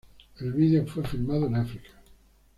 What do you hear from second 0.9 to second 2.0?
filmado en África.